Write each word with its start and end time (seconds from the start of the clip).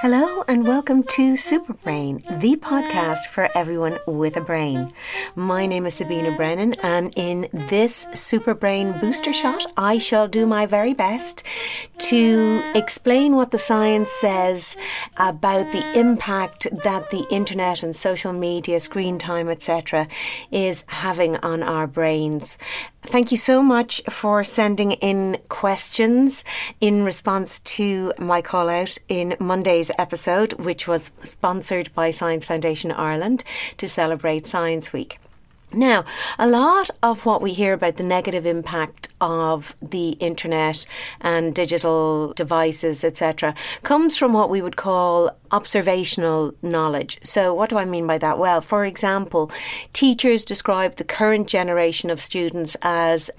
Hello 0.00 0.44
and 0.46 0.64
welcome 0.64 1.02
to 1.02 1.32
Superbrain, 1.34 2.22
the 2.40 2.54
podcast 2.54 3.26
for 3.26 3.48
everyone 3.58 3.98
with 4.06 4.36
a 4.36 4.40
brain. 4.40 4.92
My 5.34 5.66
name 5.66 5.86
is 5.86 5.94
Sabina 5.94 6.36
Brennan, 6.36 6.74
and 6.84 7.12
in 7.16 7.48
this 7.52 8.06
Superbrain 8.12 9.00
booster 9.00 9.32
shot, 9.32 9.66
I 9.76 9.98
shall 9.98 10.28
do 10.28 10.46
my 10.46 10.66
very 10.66 10.94
best 10.94 11.42
to 11.98 12.62
explain 12.76 13.34
what 13.34 13.50
the 13.50 13.58
science 13.58 14.12
says 14.12 14.76
about 15.16 15.72
the 15.72 15.98
impact 15.98 16.68
that 16.84 17.10
the 17.10 17.26
internet 17.28 17.82
and 17.82 17.96
social 17.96 18.32
media, 18.32 18.78
screen 18.78 19.18
time, 19.18 19.48
etc., 19.48 20.06
is 20.52 20.84
having 20.86 21.38
on 21.38 21.64
our 21.64 21.88
brains. 21.88 22.56
Thank 23.08 23.32
you 23.32 23.38
so 23.38 23.62
much 23.62 24.02
for 24.10 24.44
sending 24.44 24.92
in 24.92 25.38
questions 25.48 26.44
in 26.78 27.04
response 27.04 27.58
to 27.60 28.12
my 28.18 28.42
call 28.42 28.68
out 28.68 28.98
in 29.08 29.34
Monday's 29.40 29.90
episode, 29.96 30.52
which 30.62 30.86
was 30.86 31.10
sponsored 31.24 31.88
by 31.94 32.10
Science 32.10 32.44
Foundation 32.44 32.92
Ireland 32.92 33.44
to 33.78 33.88
celebrate 33.88 34.46
Science 34.46 34.92
Week. 34.92 35.18
Now, 35.72 36.06
a 36.38 36.48
lot 36.48 36.88
of 37.02 37.26
what 37.26 37.42
we 37.42 37.52
hear 37.52 37.74
about 37.74 37.96
the 37.96 38.02
negative 38.02 38.46
impact 38.46 39.08
of 39.20 39.74
the 39.82 40.10
internet 40.12 40.86
and 41.20 41.54
digital 41.54 42.32
devices, 42.32 43.04
etc., 43.04 43.54
comes 43.82 44.16
from 44.16 44.32
what 44.32 44.48
we 44.48 44.62
would 44.62 44.76
call 44.76 45.30
observational 45.50 46.54
knowledge. 46.62 47.18
So, 47.22 47.52
what 47.52 47.68
do 47.68 47.76
I 47.76 47.84
mean 47.84 48.06
by 48.06 48.16
that? 48.16 48.38
Well, 48.38 48.62
for 48.62 48.86
example, 48.86 49.50
teachers 49.92 50.42
describe 50.42 50.94
the 50.94 51.04
current 51.04 51.48
generation 51.48 52.08
of 52.08 52.22
students 52.22 52.74
as 52.80 53.30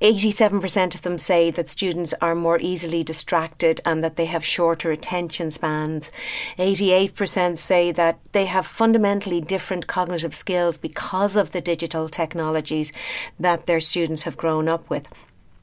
87% 0.00 0.94
of 0.94 1.02
them 1.02 1.18
say 1.18 1.50
that 1.50 1.68
students 1.68 2.14
are 2.20 2.34
more 2.34 2.58
easily 2.60 3.02
distracted 3.02 3.80
and 3.84 4.02
that 4.04 4.16
they 4.16 4.26
have 4.26 4.44
shorter 4.44 4.92
attention 4.92 5.50
spans. 5.50 6.12
88% 6.58 7.58
say 7.58 7.90
that 7.92 8.18
they 8.32 8.46
have 8.46 8.66
fundamentally 8.66 9.40
different 9.40 9.86
cognitive 9.86 10.34
skills 10.34 10.78
because 10.78 11.34
of 11.34 11.52
the 11.52 11.60
digital 11.60 12.08
technologies 12.08 12.92
that 13.40 13.66
their 13.66 13.80
students 13.80 14.22
have 14.22 14.36
grown 14.36 14.68
up 14.68 14.88
with. 14.88 15.12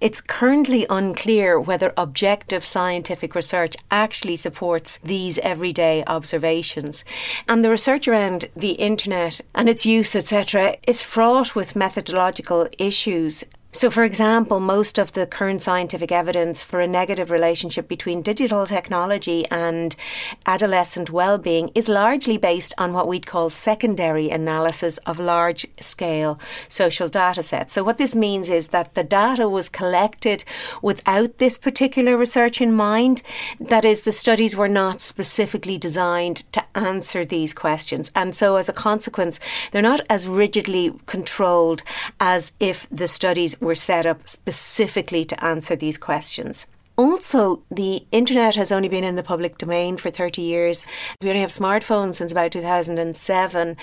It's 0.02 0.20
currently 0.20 0.86
unclear 0.90 1.58
whether 1.58 1.94
objective 1.96 2.66
scientific 2.66 3.34
research 3.34 3.78
actually 3.90 4.36
supports 4.36 4.98
these 4.98 5.38
everyday 5.40 6.04
observations. 6.06 7.06
And 7.48 7.64
the 7.64 7.70
research 7.70 8.06
around 8.06 8.46
the 8.56 8.74
internet 8.74 9.40
and 9.56 9.70
its 9.70 9.86
use, 9.86 10.14
etc., 10.14 10.76
is 10.86 11.02
fraught 11.02 11.56
with 11.56 11.78
methodological 11.78 12.68
issues 12.78 13.46
so, 13.76 13.90
for 13.90 14.06
example, 14.06 14.62
most 14.62 14.98
of 14.98 15.12
the 15.12 15.28
current 15.28 15.62
scientific 15.62 16.10
evidence 16.10 16.64
for 16.64 16.80
a 16.80 16.88
negative 16.88 17.30
relationship 17.30 17.90
between 17.90 18.22
digital 18.22 18.66
technology 18.66 19.46
and 19.52 19.98
adolescent 20.46 21.10
well-being 21.10 21.72
is 21.76 21.90
largely 21.90 22.38
based 22.38 22.74
on 22.78 22.94
what 22.94 23.06
we'd 23.06 23.26
call 23.26 23.50
secondary 23.50 24.30
analysis 24.30 24.98
of 25.00 25.20
large 25.20 25.68
scale 25.78 26.40
social 26.70 27.10
data 27.10 27.44
sets. 27.44 27.74
So, 27.74 27.84
what 27.84 27.98
this 27.98 28.16
means 28.16 28.50
is 28.50 28.70
that 28.70 28.94
the 28.94 29.04
data 29.04 29.50
was 29.50 29.68
collected 29.68 30.46
without 30.82 31.38
this 31.40 31.58
particular 31.58 32.16
research 32.16 32.62
in 32.62 32.72
mind. 32.72 33.24
That 33.60 33.84
is, 33.84 34.04
the 34.04 34.14
studies 34.14 34.56
were 34.56 34.70
not 34.70 35.02
specifically 35.02 35.78
designed 35.78 36.50
to 36.54 36.64
answer 36.76 37.26
these 37.26 37.54
questions. 37.54 38.10
And 38.16 38.34
so, 38.34 38.56
as 38.56 38.70
a 38.70 38.74
consequence, 38.74 39.38
they're 39.72 39.82
not 39.82 40.00
as 40.10 40.30
rigidly 40.30 40.94
controlled 41.08 41.84
as 42.22 42.54
if 42.62 42.88
the 42.90 43.10
studies 43.10 43.54
were 43.66 43.76
set 43.76 44.06
up 44.06 44.30
specifically 44.30 45.26
to 45.26 45.44
answer 45.44 45.76
these 45.76 45.98
questions. 45.98 46.68
Also, 46.98 47.62
the 47.70 48.06
internet 48.14 48.56
has 48.56 48.72
only 48.72 48.88
been 48.88 49.04
in 49.04 49.18
the 49.18 49.24
public 49.24 49.58
domain 49.58 49.98
for 49.98 50.10
30 50.10 50.42
years. 50.42 50.88
We 51.22 51.28
only 51.28 51.42
have 51.42 51.50
smartphones 51.50 52.16
since 52.16 52.32
about 52.32 52.54
2007. 52.54 53.76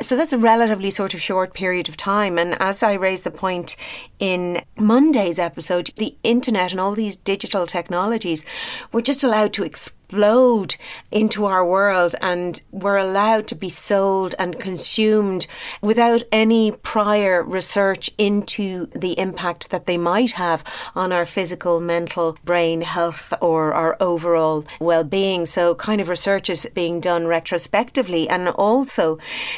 So 0.00 0.16
that's 0.16 0.32
a 0.32 0.38
relatively 0.38 0.90
sort 0.92 1.12
of 1.12 1.20
short 1.20 1.52
period 1.52 1.88
of 1.88 1.96
time. 1.96 2.38
And 2.38 2.56
as 2.62 2.84
I 2.84 2.92
raised 2.92 3.24
the 3.24 3.32
point 3.32 3.74
in 4.20 4.62
Monday's 4.76 5.40
episode, 5.40 5.90
the 5.96 6.14
internet 6.22 6.70
and 6.70 6.80
all 6.80 6.94
these 6.94 7.16
digital 7.16 7.66
technologies 7.66 8.46
were 8.92 9.02
just 9.02 9.24
allowed 9.24 9.52
to 9.54 9.64
explode 9.64 9.99
explode 10.10 10.74
into 11.12 11.44
our 11.44 11.64
world 11.64 12.16
and 12.20 12.62
were 12.72 12.96
allowed 12.96 13.46
to 13.46 13.54
be 13.54 13.70
sold 13.70 14.34
and 14.40 14.58
consumed 14.58 15.46
without 15.80 16.24
any 16.32 16.72
prior 16.72 17.44
research 17.44 18.10
into 18.18 18.86
the 18.86 19.16
impact 19.20 19.70
that 19.70 19.86
they 19.86 19.96
might 19.96 20.32
have 20.32 20.64
on 20.96 21.12
our 21.12 21.24
physical, 21.24 21.78
mental, 21.78 22.36
brain 22.44 22.80
health 22.80 23.32
or 23.40 23.72
our 23.72 23.96
overall 24.00 24.64
well-being. 24.80 25.46
So 25.46 25.76
kind 25.76 26.00
of 26.00 26.08
research 26.08 26.50
is 26.50 26.68
being 26.74 26.98
done 27.00 27.28
retrospectively 27.28 28.28
and 28.28 28.48
also 28.48 29.16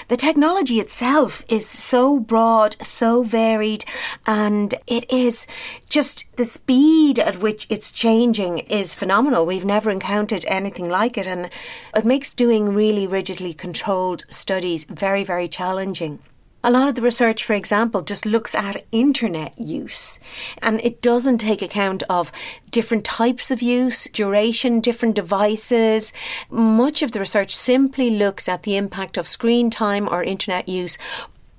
the 0.08 0.18
technology 0.18 0.80
itself 0.80 1.44
is 1.48 1.66
so 1.66 2.20
broad, 2.20 2.76
so 2.82 3.22
varied 3.22 3.86
and 4.26 4.74
it 4.86 5.10
is 5.10 5.46
just 5.88 6.34
the 6.36 6.44
speed 6.44 7.18
at 7.18 7.38
which 7.38 7.66
it's 7.70 7.90
changing 7.90 8.58
is 8.58 8.94
phenomenal. 8.94 9.46
We've 9.46 9.64
never 9.64 9.90
encountered 9.90 10.41
anything 10.48 10.88
like 10.88 11.16
it. 11.16 11.26
And 11.26 11.50
it 11.94 12.04
makes 12.04 12.32
doing 12.32 12.74
really 12.74 13.06
rigidly 13.06 13.54
controlled 13.54 14.24
studies 14.30 14.84
very, 14.84 15.24
very 15.24 15.48
challenging. 15.48 16.20
A 16.64 16.70
lot 16.70 16.86
of 16.86 16.94
the 16.94 17.02
research, 17.02 17.42
for 17.42 17.54
example, 17.54 18.02
just 18.02 18.24
looks 18.24 18.54
at 18.54 18.84
internet 18.92 19.58
use 19.58 20.20
and 20.62 20.80
it 20.84 21.02
doesn't 21.02 21.38
take 21.38 21.60
account 21.60 22.04
of 22.08 22.30
different 22.70 23.04
types 23.04 23.50
of 23.50 23.60
use, 23.60 24.04
duration, 24.04 24.78
different 24.78 25.16
devices. 25.16 26.12
Much 26.50 27.02
of 27.02 27.10
the 27.10 27.18
research 27.18 27.56
simply 27.56 28.10
looks 28.10 28.48
at 28.48 28.62
the 28.62 28.76
impact 28.76 29.18
of 29.18 29.26
screen 29.26 29.70
time 29.70 30.08
or 30.08 30.22
internet 30.22 30.68
use 30.68 30.98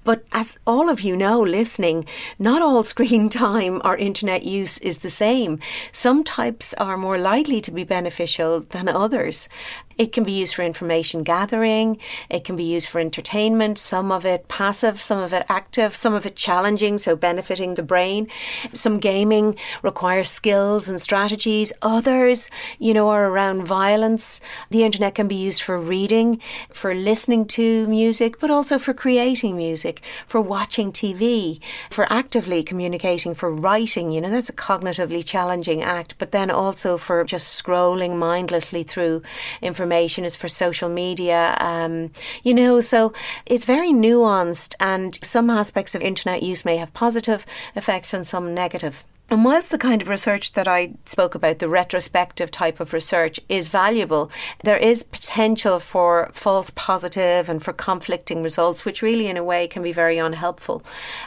but 0.04 0.24
as 0.32 0.60
all 0.66 0.90
of 0.90 1.02
you 1.02 1.16
know, 1.16 1.42
listening, 1.42 2.06
not 2.40 2.62
all 2.62 2.84
screen 2.94 3.30
time 3.30 3.82
or 3.84 3.96
internet 3.98 4.44
use 4.44 4.78
is 4.80 5.00
the 5.00 5.10
same. 5.10 5.60
Some 5.92 6.24
types 6.24 6.74
are 6.76 6.98
more 6.98 7.18
likely 7.18 7.62
to 7.62 7.72
be 7.72 7.84
beneficial 7.84 8.62
than 8.62 8.88
others. 8.88 9.50
It 9.98 10.12
can 10.12 10.24
be 10.24 10.32
used 10.32 10.56
for 10.56 10.64
information 10.64 11.24
gathering, 11.24 11.98
it 12.30 12.44
can 12.44 12.56
be 12.56 12.64
used 12.64 12.90
for 12.90 13.00
entertainment, 13.00 13.78
some 13.78 14.12
of 14.12 14.26
it 14.26 14.48
passive, 14.48 15.00
some 15.00 15.20
of 15.20 15.34
it 15.34 15.46
active, 15.48 15.96
some 15.96 16.14
of 16.14 16.26
it 16.26 16.36
challenging, 16.36 16.98
so 16.98 17.16
benefiting 17.16 17.76
the 17.76 17.84
brain. 17.84 18.28
Some 18.74 18.98
gaming 18.98 19.56
requires 19.82 20.30
skills 20.30 20.90
and 20.90 21.00
strategies, 21.00 21.72
others, 21.82 22.50
you 22.80 22.94
know, 22.94 23.10
are 23.10 23.28
around 23.28 23.68
violence. 23.68 24.42
The 24.70 24.84
internet 24.84 25.16
can 25.16 25.28
be 25.28 25.36
used 25.36 25.62
for 25.62 25.80
reading, 25.80 26.42
for 26.72 26.96
listening 26.96 27.46
to 27.50 27.88
music, 27.88 28.40
but 28.40 28.50
also 28.50 28.80
for 28.80 28.94
creating 28.94 29.56
music, 29.56 30.02
for 30.28 30.42
watching 30.42 30.92
TV, 30.92 31.62
for 31.90 32.12
actively 32.12 32.64
communicating, 32.64 33.36
for 33.36 33.52
writing. 33.52 34.12
You 34.12 34.22
know, 34.22 34.32
that's 34.32 34.50
a 34.50 34.54
cognitively 34.54 35.24
challenging 35.24 35.84
act, 35.84 36.16
but 36.18 36.32
then 36.32 36.50
also 36.50 36.98
for 36.98 37.24
just 37.24 37.64
scrolling 37.64 38.18
mindlessly 38.18 38.84
through 38.84 39.22
information 39.62 39.83
information 39.84 40.24
is 40.24 40.38
for 40.38 40.48
social 40.48 40.88
media. 40.88 41.58
Um, 41.60 42.12
you 42.42 42.54
know, 42.54 42.80
so 42.80 43.12
it's 43.46 43.66
very 43.66 43.92
nuanced, 43.92 44.76
and 44.80 45.20
some 45.22 45.50
aspects 45.50 45.94
of 45.94 46.02
internet 46.02 46.42
use 46.42 46.64
may 46.64 46.78
have 46.78 46.94
positive 46.94 47.46
effects 47.76 48.14
and 48.14 48.26
some 48.26 48.54
negative. 48.54 49.04
And 49.34 49.44
whilst 49.44 49.72
the 49.72 49.80
kind 49.80 50.00
of 50.00 50.10
research 50.10 50.54
that 50.54 50.68
I 50.68 50.92
spoke 51.06 51.34
about, 51.34 51.58
the 51.58 51.68
retrospective 51.68 52.52
type 52.52 52.80
of 52.80 52.94
research, 52.94 53.40
is 53.50 53.68
valuable, 53.68 54.30
there 54.64 54.78
is 54.78 55.02
potential 55.02 55.80
for 55.80 56.30
false 56.34 56.70
positive 56.70 57.50
and 57.50 57.64
for 57.64 57.74
conflicting 57.74 58.44
results, 58.44 58.86
which 58.86 59.02
really, 59.02 59.26
in 59.26 59.36
a 59.36 59.44
way, 59.44 59.68
can 59.68 59.82
be 59.82 59.92
very 59.92 60.20
unhelpful. 60.20 60.84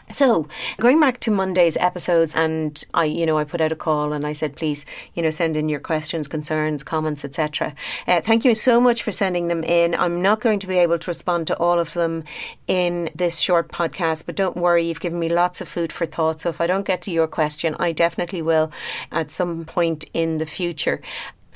So, 0.09 0.47
going 0.77 1.01
back 1.01 1.19
to 1.19 1.33
Monday's 1.33 1.77
episodes, 1.79 2.33
and 2.37 2.81
I, 2.95 3.07
you 3.07 3.27
know, 3.27 3.39
I 3.39 3.43
put 3.43 3.61
out 3.61 3.73
a 3.73 3.77
call 3.77 4.13
and 4.13 4.25
I 4.25 4.35
said, 4.35 4.55
please, 4.55 4.87
you 5.15 5.23
know, 5.25 5.31
send 5.31 5.57
in 5.57 5.69
your 5.69 5.81
questions, 5.81 6.29
concerns, 6.29 6.85
comments, 6.85 7.25
etc. 7.25 7.75
Uh, 8.07 8.21
thank 8.21 8.45
you 8.45 8.55
so 8.55 8.81
much 8.81 9.03
for 9.03 9.11
sending 9.11 9.49
them 9.49 9.65
in. 9.65 9.97
I'm 9.97 10.23
not 10.23 10.41
going 10.41 10.61
to 10.61 10.69
be 10.69 10.79
able 10.79 11.01
to 11.01 11.11
respond 11.11 11.49
to 11.49 11.57
all 11.59 11.81
of 11.81 11.93
them 11.95 12.23
in 12.69 13.11
this 13.17 13.41
short 13.41 13.67
podcast, 13.67 14.27
but 14.27 14.37
don't 14.37 14.57
worry, 14.57 14.87
you've 14.87 15.01
given 15.01 15.19
me 15.19 15.29
lots 15.29 15.61
of 15.61 15.69
food 15.69 15.93
for 15.93 16.07
thought. 16.07 16.43
So, 16.43 16.51
if 16.51 16.61
I 16.61 16.69
don't 16.69 16.87
get 16.87 17.03
to 17.03 17.11
your 17.11 17.27
question, 17.27 17.75
I 17.81 17.96
definitely 17.97 18.43
will 18.43 18.71
at 19.11 19.31
some 19.31 19.65
point 19.65 20.05
in 20.15 20.39
the 20.39 20.47
future. 20.47 21.01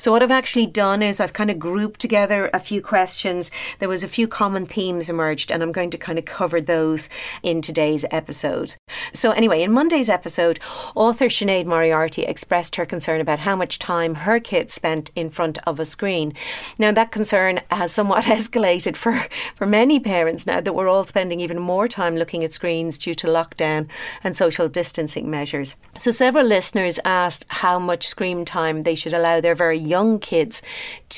So 0.01 0.11
what 0.11 0.23
I've 0.23 0.31
actually 0.31 0.65
done 0.65 1.03
is 1.03 1.19
I've 1.19 1.31
kind 1.31 1.51
of 1.51 1.59
grouped 1.59 1.99
together 1.99 2.49
a 2.55 2.59
few 2.59 2.81
questions. 2.81 3.51
There 3.77 3.87
was 3.87 4.03
a 4.03 4.07
few 4.07 4.27
common 4.27 4.65
themes 4.65 5.09
emerged 5.09 5.51
and 5.51 5.61
I'm 5.61 5.71
going 5.71 5.91
to 5.91 5.97
kind 5.99 6.17
of 6.17 6.25
cover 6.25 6.59
those 6.59 7.07
in 7.43 7.61
today's 7.61 8.03
episode. 8.09 8.73
So 9.13 9.29
anyway, 9.29 9.61
in 9.61 9.71
Monday's 9.71 10.09
episode, 10.09 10.59
author 10.95 11.27
Sinead 11.27 11.67
Moriarty 11.67 12.23
expressed 12.23 12.77
her 12.77 12.85
concern 12.87 13.21
about 13.21 13.37
how 13.37 13.55
much 13.55 13.77
time 13.77 14.15
her 14.15 14.39
kids 14.39 14.73
spent 14.73 15.11
in 15.15 15.29
front 15.29 15.59
of 15.67 15.79
a 15.79 15.85
screen. 15.85 16.33
Now 16.79 16.91
that 16.93 17.11
concern 17.11 17.59
has 17.69 17.91
somewhat 17.91 18.23
escalated 18.25 18.95
for, 18.95 19.27
for 19.55 19.67
many 19.67 19.99
parents 19.99 20.47
now 20.47 20.61
that 20.61 20.73
we're 20.73 20.89
all 20.89 21.03
spending 21.03 21.39
even 21.39 21.59
more 21.59 21.87
time 21.87 22.15
looking 22.15 22.43
at 22.43 22.53
screens 22.53 22.97
due 22.97 23.13
to 23.13 23.27
lockdown 23.27 23.87
and 24.23 24.35
social 24.35 24.67
distancing 24.67 25.29
measures. 25.29 25.75
So 25.95 26.09
several 26.09 26.47
listeners 26.47 26.99
asked 27.05 27.45
how 27.49 27.77
much 27.77 28.07
screen 28.07 28.45
time 28.45 28.81
they 28.81 28.95
should 28.95 29.13
allow 29.13 29.39
their 29.39 29.53
very 29.53 29.90
young 29.91 30.19
kids 30.19 30.61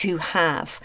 to 0.02 0.18
have. 0.18 0.80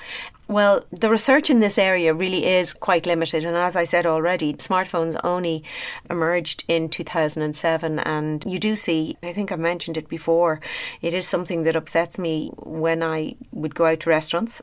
Well, 0.48 0.82
the 0.90 1.10
research 1.10 1.50
in 1.50 1.60
this 1.60 1.76
area 1.76 2.14
really 2.14 2.46
is 2.46 2.72
quite 2.72 3.04
limited. 3.04 3.44
And 3.44 3.54
as 3.54 3.76
I 3.76 3.84
said 3.84 4.06
already, 4.06 4.54
smartphones 4.54 5.20
only 5.22 5.62
emerged 6.08 6.64
in 6.68 6.88
2007. 6.88 7.98
And 7.98 8.42
you 8.46 8.58
do 8.58 8.74
see, 8.74 9.18
I 9.22 9.34
think 9.34 9.52
I've 9.52 9.60
mentioned 9.60 9.98
it 9.98 10.08
before, 10.08 10.60
it 11.02 11.12
is 11.12 11.28
something 11.28 11.64
that 11.64 11.76
upsets 11.76 12.18
me 12.18 12.50
when 12.56 13.02
I 13.02 13.36
would 13.52 13.74
go 13.74 13.84
out 13.84 14.00
to 14.00 14.10
restaurants 14.10 14.62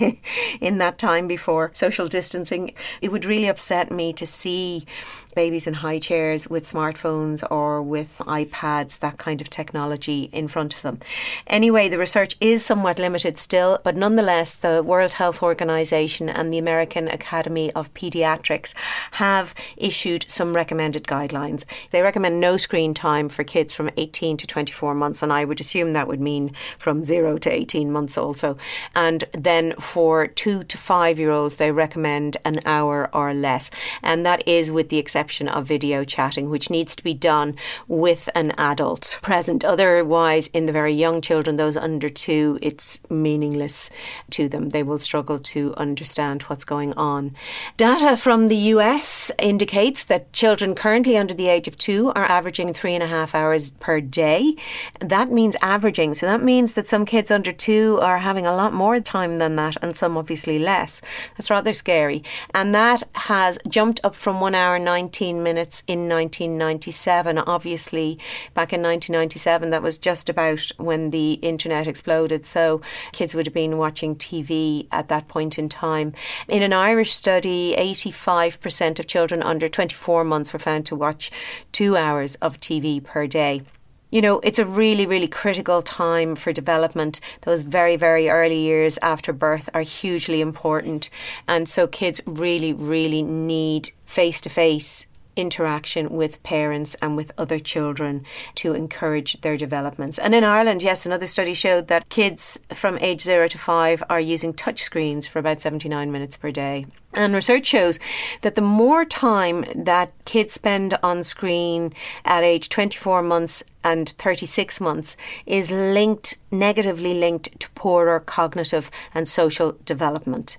in 0.60 0.78
that 0.78 0.96
time 0.96 1.28
before 1.28 1.70
social 1.74 2.06
distancing. 2.06 2.72
It 3.02 3.12
would 3.12 3.26
really 3.26 3.48
upset 3.48 3.92
me 3.92 4.14
to 4.14 4.26
see 4.26 4.86
babies 5.34 5.66
in 5.66 5.74
high 5.74 5.98
chairs 5.98 6.48
with 6.48 6.64
smartphones 6.64 7.46
or 7.50 7.82
with 7.82 8.22
iPads, 8.26 9.00
that 9.00 9.18
kind 9.18 9.42
of 9.42 9.50
technology 9.50 10.30
in 10.32 10.48
front 10.48 10.72
of 10.74 10.80
them. 10.80 10.98
Anyway, 11.46 11.90
the 11.90 11.98
research 11.98 12.36
is 12.40 12.64
somewhat 12.64 12.98
limited 12.98 13.36
still, 13.36 13.78
but 13.84 13.96
nonetheless, 13.96 14.54
the 14.54 14.82
World 14.82 15.12
Health 15.12 15.25
Organization 15.34 16.28
and 16.28 16.52
the 16.52 16.58
American 16.58 17.08
Academy 17.08 17.72
of 17.72 17.92
Pediatrics 17.94 18.74
have 19.12 19.54
issued 19.76 20.24
some 20.28 20.54
recommended 20.54 21.04
guidelines. 21.04 21.64
They 21.90 22.00
recommend 22.00 22.40
no 22.40 22.56
screen 22.56 22.94
time 22.94 23.28
for 23.28 23.44
kids 23.44 23.74
from 23.74 23.90
18 23.96 24.36
to 24.36 24.46
24 24.46 24.94
months, 24.94 25.22
and 25.22 25.32
I 25.32 25.44
would 25.44 25.60
assume 25.60 25.92
that 25.92 26.08
would 26.08 26.20
mean 26.20 26.52
from 26.78 27.04
0 27.04 27.38
to 27.38 27.52
18 27.52 27.90
months 27.90 28.16
also. 28.16 28.56
And 28.94 29.24
then 29.32 29.74
for 29.74 30.26
2 30.26 30.62
to 30.62 30.78
5 30.78 31.18
year 31.18 31.30
olds, 31.30 31.56
they 31.56 31.72
recommend 31.72 32.36
an 32.44 32.60
hour 32.64 33.10
or 33.12 33.34
less, 33.34 33.70
and 34.02 34.24
that 34.24 34.46
is 34.46 34.70
with 34.70 34.88
the 34.88 34.98
exception 34.98 35.48
of 35.48 35.66
video 35.66 36.04
chatting, 36.04 36.48
which 36.48 36.70
needs 36.70 36.94
to 36.96 37.04
be 37.04 37.14
done 37.14 37.56
with 37.88 38.28
an 38.34 38.52
adult 38.52 39.18
present. 39.22 39.64
Otherwise, 39.64 40.46
in 40.48 40.66
the 40.66 40.72
very 40.72 40.94
young 40.94 41.20
children, 41.20 41.56
those 41.56 41.76
under 41.76 42.08
two, 42.08 42.58
it's 42.62 43.00
meaningless 43.10 43.90
to 44.30 44.48
them. 44.48 44.68
They 44.68 44.82
will 44.82 44.98
struggle 44.98 45.15
to 45.22 45.74
understand 45.76 46.42
what's 46.42 46.64
going 46.64 46.92
on. 46.94 47.34
Data 47.76 48.16
from 48.16 48.48
the 48.48 48.56
US 48.74 49.30
indicates 49.38 50.04
that 50.04 50.32
children 50.32 50.74
currently 50.74 51.16
under 51.16 51.34
the 51.34 51.48
age 51.48 51.68
of 51.68 51.76
two 51.76 52.12
are 52.14 52.24
averaging 52.24 52.72
three 52.72 52.94
and 52.94 53.02
a 53.02 53.06
half 53.06 53.34
hours 53.34 53.72
per 53.72 54.00
day. 54.00 54.56
That 55.00 55.30
means 55.30 55.56
averaging. 55.62 56.14
So 56.14 56.26
that 56.26 56.42
means 56.42 56.74
that 56.74 56.88
some 56.88 57.04
kids 57.04 57.30
under 57.30 57.52
two 57.52 57.98
are 58.00 58.18
having 58.18 58.46
a 58.46 58.54
lot 58.54 58.72
more 58.72 59.00
time 59.00 59.38
than 59.38 59.56
that, 59.56 59.76
and 59.82 59.96
some 59.96 60.16
obviously 60.16 60.58
less. 60.58 61.00
That's 61.36 61.50
rather 61.50 61.72
scary. 61.72 62.22
And 62.54 62.74
that 62.74 63.02
has 63.14 63.58
jumped 63.68 64.00
up 64.04 64.14
from 64.14 64.40
one 64.40 64.54
hour 64.54 64.78
19 64.78 65.42
minutes 65.42 65.82
in 65.86 66.08
1997. 66.08 67.38
Obviously, 67.38 68.18
back 68.54 68.72
in 68.72 68.82
1997, 68.82 69.70
that 69.70 69.82
was 69.82 69.98
just 69.98 70.28
about 70.28 70.70
when 70.76 71.10
the 71.10 71.34
internet 71.34 71.86
exploded. 71.86 72.46
So 72.46 72.80
kids 73.12 73.34
would 73.34 73.46
have 73.46 73.54
been 73.54 73.78
watching 73.78 74.16
TV 74.16 74.86
at 74.92 75.05
that 75.08 75.28
point 75.28 75.58
in 75.58 75.68
time. 75.68 76.12
In 76.48 76.62
an 76.62 76.72
Irish 76.72 77.12
study, 77.12 77.74
85% 77.78 79.00
of 79.00 79.06
children 79.06 79.42
under 79.42 79.68
24 79.68 80.24
months 80.24 80.52
were 80.52 80.58
found 80.58 80.86
to 80.86 80.96
watch 80.96 81.30
two 81.72 81.96
hours 81.96 82.34
of 82.36 82.60
TV 82.60 83.02
per 83.02 83.26
day 83.26 83.62
you 84.10 84.22
know, 84.22 84.38
it's 84.40 84.58
a 84.58 84.64
really, 84.64 85.04
really 85.04 85.26
critical 85.26 85.82
time 85.82 86.36
for 86.36 86.52
development. 86.52 87.20
Those 87.42 87.62
very, 87.62 87.96
very 87.96 88.28
early 88.28 88.58
years 88.58 88.98
after 89.02 89.32
birth 89.32 89.68
are 89.74 89.82
hugely 89.82 90.40
important. 90.40 91.10
And 91.48 91.68
so 91.68 91.86
kids 91.86 92.20
really, 92.24 92.72
really 92.72 93.22
need 93.22 93.90
face 94.04 94.40
to 94.42 94.48
face 94.48 95.06
interaction 95.36 96.10
with 96.10 96.42
parents 96.42 96.96
and 96.96 97.16
with 97.16 97.30
other 97.38 97.58
children 97.58 98.24
to 98.56 98.74
encourage 98.74 99.40
their 99.42 99.56
developments. 99.56 100.18
And 100.18 100.34
in 100.34 100.44
Ireland, 100.44 100.82
yes, 100.82 101.06
another 101.06 101.26
study 101.26 101.54
showed 101.54 101.88
that 101.88 102.08
kids 102.08 102.58
from 102.74 102.98
age 102.98 103.20
zero 103.20 103.46
to 103.48 103.58
five 103.58 104.02
are 104.08 104.20
using 104.20 104.52
touchscreens 104.52 105.28
for 105.28 105.38
about 105.38 105.60
79 105.60 106.10
minutes 106.10 106.36
per 106.36 106.50
day. 106.50 106.86
And 107.16 107.34
research 107.34 107.64
shows 107.66 107.98
that 108.42 108.56
the 108.56 108.60
more 108.60 109.06
time 109.06 109.64
that 109.74 110.12
kids 110.26 110.52
spend 110.52 110.98
on 111.02 111.24
screen 111.24 111.94
at 112.26 112.44
age 112.44 112.68
24 112.68 113.22
months 113.22 113.62
and 113.82 114.10
36 114.10 114.80
months 114.82 115.16
is 115.46 115.70
linked, 115.70 116.36
negatively 116.50 117.14
linked 117.14 117.58
to 117.60 117.70
poorer 117.70 118.20
cognitive 118.20 118.90
and 119.14 119.26
social 119.26 119.78
development. 119.86 120.58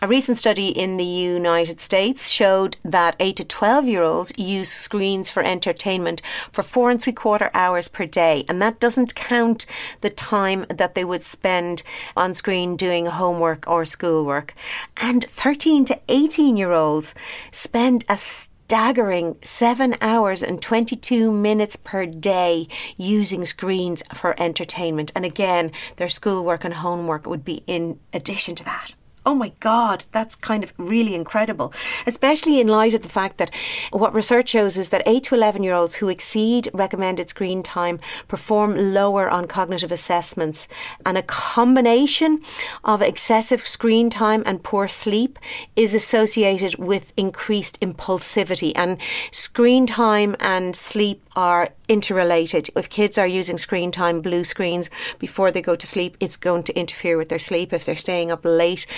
A 0.00 0.06
recent 0.06 0.38
study 0.38 0.68
in 0.68 0.96
the 0.96 1.02
United 1.02 1.80
States 1.80 2.28
showed 2.28 2.76
that 2.84 3.16
8 3.18 3.34
to 3.34 3.44
12 3.44 3.88
year 3.88 4.04
olds 4.04 4.32
use 4.38 4.70
screens 4.70 5.28
for 5.28 5.42
entertainment 5.42 6.22
for 6.52 6.62
four 6.62 6.88
and 6.88 7.02
three 7.02 7.12
quarter 7.12 7.50
hours 7.52 7.88
per 7.88 8.06
day. 8.06 8.44
And 8.48 8.62
that 8.62 8.78
doesn't 8.78 9.16
count 9.16 9.66
the 10.00 10.10
time 10.10 10.66
that 10.68 10.94
they 10.94 11.04
would 11.04 11.24
spend 11.24 11.82
on 12.16 12.34
screen 12.34 12.76
doing 12.76 13.06
homework 13.06 13.66
or 13.66 13.84
schoolwork. 13.84 14.54
And 14.98 15.24
13 15.24 15.84
to 15.86 15.98
18 16.08 16.56
year 16.56 16.70
olds 16.70 17.12
spend 17.50 18.04
a 18.08 18.16
staggering 18.16 19.36
7 19.42 19.96
hours 20.00 20.44
and 20.44 20.62
22 20.62 21.32
minutes 21.32 21.74
per 21.74 22.06
day 22.06 22.68
using 22.96 23.44
screens 23.44 24.04
for 24.14 24.40
entertainment. 24.40 25.10
And 25.16 25.24
again, 25.24 25.72
their 25.96 26.08
schoolwork 26.08 26.64
and 26.64 26.74
homework 26.74 27.26
would 27.26 27.44
be 27.44 27.64
in 27.66 27.98
addition 28.12 28.54
to 28.54 28.64
that 28.64 28.94
oh 29.28 29.34
my 29.34 29.52
God, 29.60 30.06
that's 30.10 30.34
kind 30.34 30.64
of 30.64 30.72
really 30.78 31.14
incredible, 31.14 31.70
especially 32.06 32.62
in 32.62 32.66
light 32.66 32.94
of 32.94 33.02
the 33.02 33.10
fact 33.10 33.36
that 33.36 33.54
what 33.90 34.14
research 34.14 34.48
shows 34.48 34.78
is 34.78 34.88
that 34.88 35.02
8 35.04 35.22
to 35.24 35.34
11 35.34 35.62
year 35.62 35.74
olds 35.74 35.96
who 35.96 36.08
exceed 36.08 36.70
recommended 36.72 37.28
screen 37.28 37.62
time 37.62 38.00
perform 38.26 38.74
lower 38.94 39.28
on 39.28 39.46
cognitive 39.46 39.92
assessments. 39.92 40.66
And 41.04 41.18
a 41.18 41.22
combination 41.22 42.40
of 42.84 43.02
excessive 43.02 43.66
screen 43.66 44.08
time 44.08 44.42
and 44.46 44.62
poor 44.62 44.88
sleep 44.88 45.38
is 45.76 45.94
associated 45.94 46.76
with 46.78 47.12
increased 47.18 47.78
impulsivity. 47.82 48.72
And 48.74 48.96
screen 49.30 49.86
time 49.86 50.36
and 50.40 50.74
sleep 50.74 51.22
are 51.38 51.68
interrelated. 51.86 52.68
If 52.74 52.90
kids 52.90 53.16
are 53.16 53.26
using 53.26 53.58
screen 53.58 53.92
time, 53.92 54.20
blue 54.20 54.42
screens 54.42 54.90
before 55.20 55.52
they 55.52 55.62
go 55.62 55.76
to 55.76 55.86
sleep, 55.86 56.16
it's 56.18 56.36
going 56.36 56.64
to 56.64 56.76
interfere 56.76 57.16
with 57.16 57.28
their 57.28 57.38
sleep. 57.38 57.72
If 57.72 57.84
they're 57.84 57.94
staying 57.94 58.32
up 58.32 58.40
late 58.42 58.88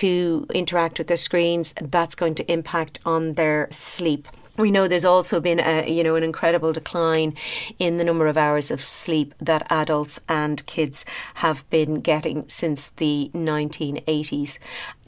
to 0.00 0.46
interact 0.52 0.98
with 0.98 1.06
their 1.06 1.16
screens, 1.16 1.72
that's 1.80 2.14
going 2.14 2.34
to 2.34 2.52
impact 2.52 2.98
on 3.06 3.32
their 3.32 3.68
sleep. 3.70 4.28
We 4.58 4.70
know 4.70 4.88
there's 4.88 5.06
also 5.06 5.40
been 5.40 5.58
a, 5.58 5.90
you 5.90 6.04
know 6.04 6.16
an 6.16 6.22
incredible 6.22 6.72
decline 6.74 7.34
in 7.78 7.96
the 7.96 8.04
number 8.04 8.26
of 8.26 8.36
hours 8.36 8.70
of 8.70 8.80
sleep 8.82 9.34
that 9.40 9.66
adults 9.70 10.20
and 10.28 10.64
kids 10.66 11.04
have 11.36 11.68
been 11.70 12.00
getting 12.00 12.44
since 12.48 12.90
the 12.90 13.30
1980s 13.34 14.58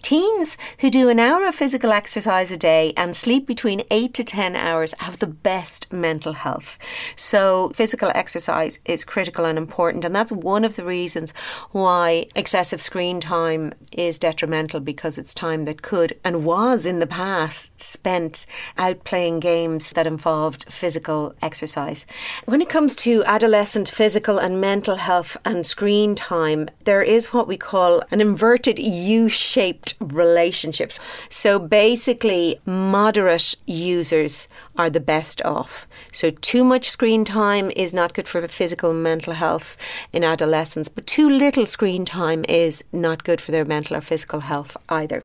Teens 0.03 0.57
who 0.79 0.91
do 0.91 1.09
an 1.09 1.19
hour 1.19 1.47
of 1.47 1.55
physical 1.55 1.93
exercise 1.93 2.51
a 2.51 2.57
day 2.57 2.93
and 2.97 3.17
sleep 3.17 3.47
between 3.47 3.83
8 3.91 4.15
to 4.15 4.25
10 4.25 4.55
hours 4.57 4.95
have 5.01 5.19
the 5.19 5.27
best 5.27 5.93
mental 5.93 6.33
health. 6.35 6.79
So, 7.17 7.71
physical 7.75 8.11
exercise 8.15 8.79
is 8.85 9.05
critical 9.05 9.45
and 9.45 9.59
important, 9.59 10.05
and 10.05 10.15
that's 10.15 10.33
one 10.33 10.65
of 10.65 10.77
the 10.77 10.85
reasons 10.85 11.33
why 11.73 12.27
excessive 12.35 12.81
screen 12.81 13.21
time 13.21 13.75
is 13.93 14.19
detrimental 14.19 14.81
because 14.81 15.19
it's 15.19 15.35
time 15.35 15.65
that 15.65 15.83
could 15.83 16.19
and 16.25 16.45
was 16.45 16.87
in 16.87 17.01
the 17.01 17.07
past 17.07 17.79
spent 17.81 18.47
out 18.77 19.05
playing 19.05 19.41
games 19.41 19.91
that 19.91 20.07
involved 20.07 20.73
physical 20.73 21.35
exercise. 21.43 22.07
When 22.45 22.63
it 22.63 22.69
comes 22.69 22.95
to 22.97 23.25
adolescent 23.25 23.89
physical 23.89 24.39
and 24.39 24.61
mental 24.61 24.97
health 24.97 25.37
and 25.45 25.67
screen 25.67 26.15
time, 26.15 26.69
there 26.85 27.03
is 27.03 27.33
what 27.33 27.49
we 27.49 27.57
call 27.57 28.03
an 28.11 28.21
inverted 28.21 28.79
U 28.79 29.29
shaped 29.29 29.88
relationships. 30.01 30.99
So 31.29 31.59
basically, 31.59 32.61
moderate 32.67 33.55
users 33.67 34.49
are 34.77 34.91
the 34.91 35.01
best 35.01 35.43
off. 35.45 35.87
So 36.13 36.31
too 36.31 36.65
much 36.65 36.89
screen 36.89 37.25
time 37.25 37.71
is 37.77 37.95
not 37.95 38.15
good 38.15 38.29
for 38.29 38.47
physical 38.49 38.91
and 38.91 39.03
mental 39.03 39.35
health 39.35 39.77
in 40.13 40.25
adolescents, 40.25 40.89
but 40.89 41.07
too 41.07 41.29
little 41.29 41.67
screen 41.67 42.05
time 42.05 42.45
is 42.49 42.85
not 42.93 43.25
good 43.25 43.41
for 43.41 43.53
their 43.53 43.65
mental 43.65 43.97
or 43.97 44.01
physical 44.01 44.41
health 44.41 44.77
either. 44.89 45.23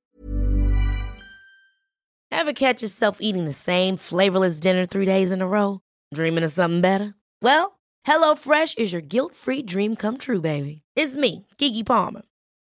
Ever 2.32 2.54
catch 2.54 2.82
yourself 2.82 3.18
eating 3.20 3.46
the 3.46 3.54
same 3.54 3.96
flavorless 3.96 4.60
dinner 4.60 4.86
three 4.86 5.06
days 5.06 5.32
in 5.32 5.42
a 5.42 5.48
row? 5.48 5.80
Dreaming 6.14 6.44
of 6.44 6.52
something 6.52 6.82
better? 6.82 7.14
Well, 7.42 7.80
HelloFresh 8.08 8.78
is 8.78 8.92
your 8.92 9.02
guilt-free 9.02 9.64
dream 9.64 9.96
come 9.96 10.18
true, 10.18 10.42
baby. 10.42 10.82
It's 10.96 11.16
me, 11.16 11.46
Keke 11.58 11.86
Palmer. 11.86 12.24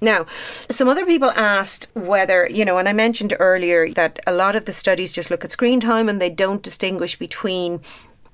Now, 0.00 0.26
some 0.26 0.88
other 0.88 1.06
people 1.06 1.30
asked 1.30 1.90
whether, 1.94 2.48
you 2.50 2.64
know, 2.64 2.78
and 2.78 2.88
I 2.88 2.92
mentioned 2.92 3.34
earlier 3.38 3.90
that 3.94 4.20
a 4.26 4.34
lot 4.34 4.56
of 4.56 4.64
the 4.64 4.72
studies 4.72 5.12
just 5.12 5.30
look 5.30 5.44
at 5.44 5.52
screen 5.52 5.80
time 5.80 6.08
and 6.08 6.20
they 6.20 6.30
don't 6.30 6.62
distinguish 6.62 7.18
between 7.18 7.80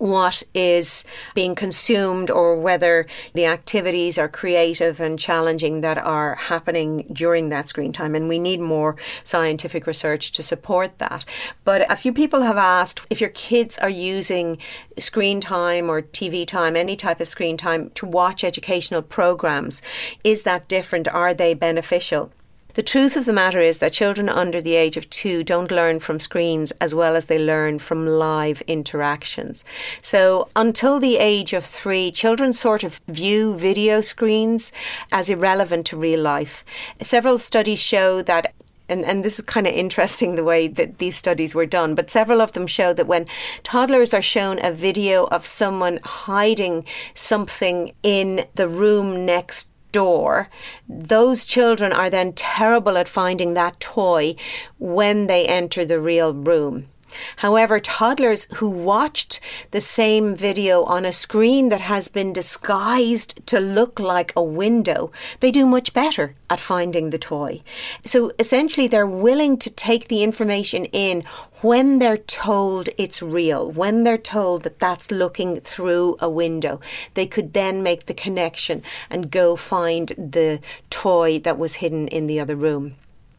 what 0.01 0.43
is 0.55 1.05
being 1.35 1.55
consumed 1.55 2.31
or 2.31 2.59
whether 2.59 3.07
the 3.35 3.45
activities 3.45 4.17
are 4.17 4.29
creative 4.29 4.99
and 4.99 5.19
challenging 5.19 5.83
that 5.83 5.99
are 5.99 6.37
happening 6.37 7.07
during 7.13 7.51
that 7.51 7.69
screen 7.69 7.93
time. 7.93 8.15
And 8.15 8.27
we 8.27 8.39
need 8.39 8.61
more 8.61 8.97
scientific 9.25 9.87
research 9.87 10.33
to 10.33 10.43
support 10.43 10.99
that. 10.99 11.27
But 11.65 11.91
a 11.93 11.97
few 11.97 12.15
people 12.15 12.41
have 12.43 12.57
asked 12.57 13.03
if 13.11 13.21
your 13.21 13.31
kids 13.31 13.77
are 13.77 13.91
using 13.91 14.57
screen 14.99 15.39
time 15.39 15.91
or 15.91 16.01
TV 16.01 16.47
time, 16.47 16.77
any 16.77 16.97
type 16.97 17.21
of 17.21 17.29
screen 17.29 17.59
time, 17.59 17.91
to 17.91 18.07
watch 18.07 18.43
educational 18.43 19.03
programs, 19.03 19.83
is 20.25 20.45
that 20.45 20.67
different? 20.67 21.09
Are 21.09 21.35
they 21.35 21.53
beneficial? 21.53 22.33
The 22.75 22.83
truth 22.83 23.17
of 23.17 23.25
the 23.25 23.33
matter 23.33 23.61
is 23.61 23.79
that 23.79 23.93
children 23.93 24.29
under 24.29 24.61
the 24.61 24.77
age 24.77 24.97
of 24.97 25.11
two 25.11 25.43
don't 25.43 25.71
learn 25.71 25.99
from 26.01 26.21
screens 26.21 26.73
as 26.81 26.95
well 26.95 27.17
as 27.17 27.27
they 27.27 27.39
learn 27.39 27.79
from 27.79 28.07
live 28.07 28.63
interactions. 28.63 29.65
So 30.03 30.49
until 30.55 31.01
the 31.01 31.17
age 31.17 31.53
of 31.53 31.65
three, 31.65 32.13
children 32.13 32.53
sort 32.53 32.85
of 32.85 33.01
view 33.09 33.57
video 33.57 34.01
screens 34.01 34.73
as 35.11 35.29
irrelevant 35.29 35.87
to 35.87 35.97
real 35.97 36.21
life. 36.21 36.65
Several 37.03 37.39
studies 37.39 37.81
show 37.81 38.23
that 38.23 38.55
and, 38.91 39.05
and 39.05 39.25
this 39.25 39.39
is 39.39 39.45
kind 39.45 39.69
of 39.69 39.73
interesting 39.73 40.35
the 40.35 40.45
way 40.45 40.67
that 40.67 40.99
these 40.99 41.17
studies 41.17 41.55
were 41.55 41.65
done, 41.65 41.95
but 41.95 42.11
several 42.11 42.41
of 42.41 42.53
them 42.53 42.67
show 42.67 42.93
that 42.93 43.07
when 43.07 43.27
toddlers 43.63 44.13
are 44.13 44.21
shown 44.21 44.59
a 44.65 44.73
video 44.73 45.27
of 45.27 45.47
someone 45.47 46.01
hiding 46.03 46.85
something 47.15 47.93
in 48.03 48.47
the 48.57 48.69
room 48.69 49.25
next 49.25 49.70
door, 49.93 50.49
those 50.89 51.45
children 51.45 51.93
are 51.93 52.11
then 52.11 52.33
terrible 52.33 52.97
at 52.97 53.09
finding 53.09 53.55
that 53.55 53.81
toy 53.81 54.35
when 54.79 55.27
they 55.27 55.47
enter 55.47 55.85
the 55.85 56.01
real 56.01 56.35
room. 56.35 56.89
However, 57.37 57.79
toddlers 57.79 58.47
who 58.55 58.71
watched 58.71 59.41
the 59.71 59.81
same 59.81 60.35
video 60.35 60.85
on 60.85 61.05
a 61.05 61.13
screen 61.13 61.69
that 61.69 61.81
has 61.81 62.09
been 62.09 62.33
disguised 62.33 63.47
to 63.47 63.61
look 63.61 63.99
like 63.99 64.33
a 64.37 64.43
window, 64.43 65.11
they 65.41 65.51
do 65.51 65.67
much 65.67 65.93
better 65.93 66.35
at 66.49 66.61
finding 66.61 67.11
the 67.11 67.19
toy. 67.19 67.63
So 68.05 68.33
essentially, 68.39 68.87
they're 68.87 69.07
willing 69.07 69.59
to 69.59 69.71
take 69.71 70.09
the 70.09 70.23
information 70.23 70.87
in 70.87 71.25
when 71.63 71.99
they're 71.99 72.17
told 72.17 72.89
it's 72.97 73.23
real, 73.23 73.71
when 73.71 74.05
they're 74.05 74.17
told 74.17 74.63
that 74.63 74.79
that's 74.79 75.11
looking 75.11 75.61
through 75.61 76.17
a 76.21 76.31
window, 76.31 76.81
they 77.15 77.27
could 77.27 77.53
then 77.53 77.83
make 77.83 78.07
the 78.07 78.15
connection 78.15 78.83
and 79.09 79.31
go 79.31 79.57
find 79.57 80.09
the 80.17 80.61
toy 80.89 81.39
that 81.41 81.59
was 81.59 81.77
hidden 81.77 82.09
in 82.09 82.27
the 82.27 82.41
other 82.41 82.57
room. 82.57 82.97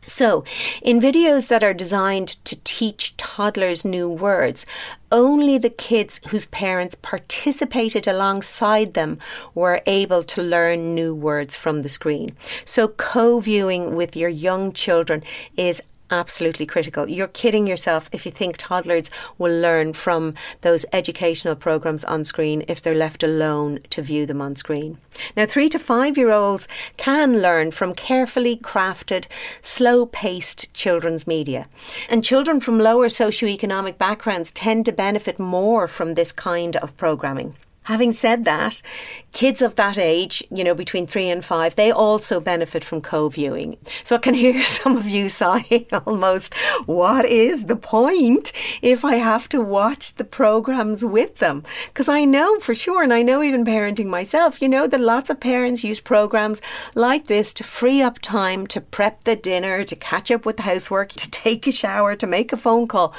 So, 0.07 0.43
in 0.81 0.99
videos 0.99 1.47
that 1.47 1.63
are 1.63 1.73
designed 1.73 2.29
to 2.45 2.59
teach 2.63 3.15
toddlers 3.17 3.85
new 3.85 4.09
words, 4.09 4.65
only 5.11 5.57
the 5.57 5.69
kids 5.69 6.19
whose 6.29 6.45
parents 6.47 6.95
participated 6.95 8.07
alongside 8.07 8.93
them 8.93 9.19
were 9.53 9.81
able 9.85 10.23
to 10.23 10.41
learn 10.41 10.95
new 10.95 11.13
words 11.13 11.55
from 11.55 11.81
the 11.81 11.89
screen. 11.89 12.35
So, 12.65 12.87
co 12.87 13.39
viewing 13.39 13.95
with 13.95 14.15
your 14.15 14.29
young 14.29 14.73
children 14.73 15.23
is 15.55 15.81
absolutely 16.11 16.65
critical. 16.65 17.09
You're 17.09 17.27
kidding 17.27 17.65
yourself 17.65 18.09
if 18.11 18.25
you 18.25 18.31
think 18.31 18.57
toddlers 18.57 19.09
will 19.37 19.57
learn 19.59 19.93
from 19.93 20.35
those 20.61 20.85
educational 20.93 21.55
programs 21.55 22.03
on 22.03 22.25
screen 22.25 22.63
if 22.67 22.81
they're 22.81 22.93
left 22.93 23.23
alone 23.23 23.79
to 23.89 24.01
view 24.01 24.25
them 24.25 24.41
on 24.41 24.55
screen. 24.55 24.97
Now, 25.35 25.45
three 25.45 25.69
to 25.69 25.79
five 25.79 26.17
year 26.17 26.31
olds 26.31 26.67
can 26.97 27.41
learn 27.41 27.71
from 27.71 27.95
carefully 27.95 28.57
crafted, 28.57 29.27
slow 29.61 30.05
paced 30.05 30.73
children's 30.73 31.25
media. 31.25 31.67
And 32.09 32.23
children 32.23 32.59
from 32.59 32.77
lower 32.77 33.07
socioeconomic 33.07 33.97
backgrounds 33.97 34.51
tend 34.51 34.85
to 34.85 34.91
benefit 34.91 35.39
more 35.39 35.87
from 35.87 36.13
this 36.13 36.31
kind 36.31 36.75
of 36.77 36.95
programming. 36.97 37.55
Having 37.85 38.11
said 38.11 38.45
that, 38.45 38.83
kids 39.31 39.59
of 39.59 39.75
that 39.75 39.97
age, 39.97 40.43
you 40.51 40.63
know, 40.63 40.75
between 40.75 41.07
three 41.07 41.27
and 41.29 41.43
five, 41.43 41.75
they 41.75 41.91
also 41.91 42.39
benefit 42.39 42.83
from 42.83 43.01
co 43.01 43.27
viewing. 43.27 43.75
So 44.03 44.15
I 44.15 44.19
can 44.19 44.33
hear 44.45 44.63
some 44.63 44.97
of 44.97 45.07
you 45.07 45.29
sighing 45.29 45.87
almost, 46.05 46.53
what 46.85 47.25
is 47.25 47.65
the 47.65 47.75
point 47.75 48.51
if 48.83 49.03
I 49.03 49.15
have 49.15 49.49
to 49.49 49.61
watch 49.61 50.13
the 50.13 50.23
programs 50.23 51.03
with 51.03 51.37
them? 51.37 51.63
Because 51.87 52.07
I 52.07 52.23
know 52.23 52.59
for 52.59 52.75
sure, 52.75 53.01
and 53.01 53.11
I 53.11 53.23
know 53.23 53.41
even 53.41 53.65
parenting 53.65 54.07
myself, 54.07 54.61
you 54.61 54.69
know, 54.69 54.85
that 54.85 54.99
lots 54.99 55.31
of 55.31 55.39
parents 55.39 55.83
use 55.83 55.99
programs 55.99 56.61
like 56.93 57.25
this 57.25 57.51
to 57.55 57.63
free 57.63 58.01
up 58.01 58.19
time 58.19 58.67
to 58.67 58.81
prep 58.81 59.23
the 59.23 59.35
dinner, 59.35 59.83
to 59.83 59.95
catch 59.95 60.29
up 60.29 60.45
with 60.45 60.57
the 60.57 60.63
housework, 60.63 61.13
to 61.13 61.31
take 61.31 61.65
a 61.65 61.71
shower, 61.71 62.15
to 62.15 62.27
make 62.27 62.53
a 62.53 62.57
phone 62.57 62.87
call. 62.87 63.13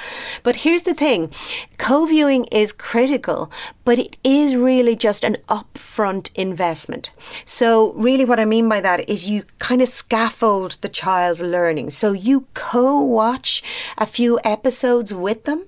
But 0.44 0.56
here's 0.56 0.84
the 0.84 0.94
thing 0.94 1.32
co 1.78 2.06
viewing 2.06 2.44
is 2.52 2.72
critical, 2.72 3.50
but 3.84 3.98
it 3.98 4.16
is 4.22 4.51
really 4.54 4.96
just 4.96 5.24
an 5.24 5.36
upfront 5.48 6.32
investment. 6.34 7.12
So, 7.44 7.92
really, 7.92 8.24
what 8.24 8.40
I 8.40 8.44
mean 8.44 8.68
by 8.68 8.80
that 8.80 9.08
is 9.08 9.28
you 9.28 9.44
kind 9.58 9.82
of 9.82 9.88
scaffold 9.88 10.78
the 10.80 10.88
child's 10.88 11.42
learning. 11.42 11.90
So, 11.90 12.12
you 12.12 12.46
co 12.54 13.00
watch 13.00 13.62
a 13.98 14.06
few 14.06 14.38
episodes 14.44 15.12
with 15.12 15.44
them 15.44 15.66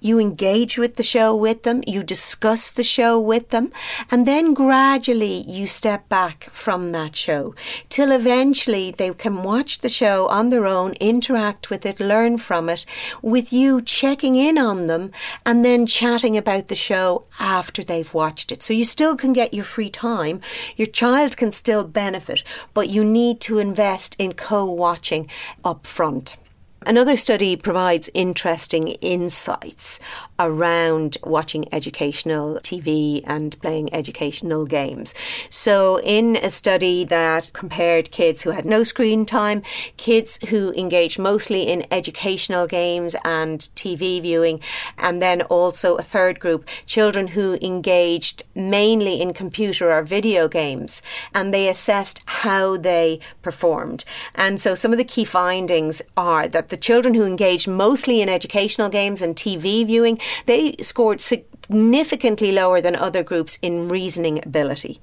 You 0.00 0.18
engage 0.18 0.78
with 0.78 0.96
the 0.96 1.02
show 1.02 1.34
with 1.34 1.62
them, 1.62 1.82
you 1.86 2.02
discuss 2.02 2.70
the 2.70 2.82
show 2.82 3.18
with 3.18 3.50
them, 3.50 3.72
and 4.10 4.26
then 4.26 4.54
gradually 4.54 5.44
you 5.48 5.66
step 5.66 6.08
back 6.08 6.44
from 6.50 6.92
that 6.92 7.16
show 7.16 7.54
till 7.88 8.10
eventually 8.10 8.90
they 8.90 9.12
can 9.14 9.42
watch 9.42 9.80
the 9.80 9.88
show 9.88 10.28
on 10.28 10.50
their 10.50 10.66
own, 10.66 10.92
interact 10.94 11.70
with 11.70 11.86
it, 11.86 12.00
learn 12.00 12.38
from 12.38 12.68
it, 12.68 12.84
with 13.20 13.52
you 13.52 13.80
checking 13.80 14.36
in 14.36 14.58
on 14.58 14.86
them 14.86 15.10
and 15.46 15.64
then 15.64 15.86
chatting 15.86 16.36
about 16.36 16.68
the 16.68 16.76
show 16.76 17.24
after 17.38 17.82
they've 17.82 18.12
watched 18.14 18.52
it. 18.52 18.62
So 18.62 18.72
you 18.74 18.84
still 18.84 19.16
can 19.16 19.32
get 19.32 19.54
your 19.54 19.64
free 19.64 19.90
time, 19.90 20.40
your 20.76 20.86
child 20.86 21.36
can 21.36 21.52
still 21.52 21.84
benefit, 21.84 22.42
but 22.74 22.88
you 22.88 23.04
need 23.04 23.40
to 23.42 23.58
invest 23.58 24.16
in 24.18 24.32
co 24.34 24.64
watching 24.64 25.28
up 25.64 25.86
front. 25.86 26.36
Another 26.84 27.16
study 27.16 27.54
provides 27.54 28.10
interesting 28.12 28.88
insights 28.88 30.00
around 30.38 31.16
watching 31.22 31.72
educational 31.72 32.56
TV 32.56 33.22
and 33.24 33.60
playing 33.60 33.94
educational 33.94 34.66
games. 34.66 35.14
So, 35.48 36.00
in 36.00 36.36
a 36.36 36.50
study 36.50 37.04
that 37.04 37.52
compared 37.52 38.10
kids 38.10 38.42
who 38.42 38.50
had 38.50 38.64
no 38.64 38.82
screen 38.82 39.24
time, 39.24 39.62
kids 39.96 40.38
who 40.48 40.72
engaged 40.72 41.20
mostly 41.20 41.68
in 41.68 41.86
educational 41.92 42.66
games 42.66 43.14
and 43.24 43.60
TV 43.76 44.20
viewing, 44.20 44.58
and 44.98 45.22
then 45.22 45.42
also 45.42 45.94
a 45.96 46.02
third 46.02 46.40
group, 46.40 46.66
children 46.86 47.28
who 47.28 47.58
engaged 47.62 48.42
mainly 48.56 49.20
in 49.20 49.32
computer 49.32 49.92
or 49.92 50.02
video 50.02 50.48
games, 50.48 51.00
and 51.32 51.54
they 51.54 51.68
assessed 51.68 52.20
how 52.26 52.76
they 52.76 53.20
performed. 53.42 54.04
And 54.34 54.60
so, 54.60 54.74
some 54.74 54.90
of 54.90 54.98
the 54.98 55.04
key 55.04 55.24
findings 55.24 56.02
are 56.16 56.48
that 56.48 56.70
the 56.72 56.76
children 56.78 57.12
who 57.12 57.26
engaged 57.26 57.68
mostly 57.68 58.22
in 58.22 58.30
educational 58.30 58.88
games 58.88 59.20
and 59.20 59.36
TV 59.36 59.86
viewing, 59.86 60.18
they 60.46 60.74
scored 60.80 61.20
significantly 61.20 62.50
lower 62.50 62.80
than 62.80 62.96
other 62.96 63.22
groups 63.22 63.58
in 63.60 63.90
reasoning 63.90 64.38
ability. 64.42 64.98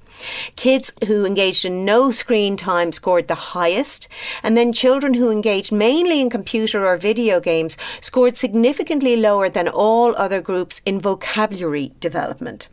Kids 0.56 0.92
who 1.06 1.24
engaged 1.24 1.64
in 1.64 1.84
no 1.84 2.10
screen 2.10 2.56
time 2.56 2.90
scored 2.90 3.28
the 3.28 3.54
highest, 3.54 4.08
and 4.42 4.56
then 4.56 4.72
children 4.72 5.14
who 5.14 5.30
engaged 5.30 5.70
mainly 5.70 6.20
in 6.20 6.28
computer 6.28 6.84
or 6.84 6.96
video 6.96 7.38
games 7.38 7.76
scored 8.00 8.36
significantly 8.36 9.14
lower 9.14 9.48
than 9.48 9.68
all 9.68 10.16
other 10.16 10.40
groups 10.40 10.82
in 10.84 11.00
vocabulary 11.00 11.92
development. 12.00 12.66